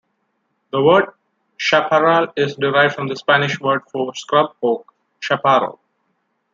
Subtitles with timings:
[0.71, 1.13] The word
[1.59, 5.77] "chaparral" is derived from the Spanish word for scrub oak, "chaparro.